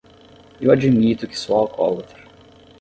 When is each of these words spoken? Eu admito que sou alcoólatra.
Eu 0.59 0.71
admito 0.71 1.27
que 1.27 1.37
sou 1.37 1.55
alcoólatra. 1.57 2.23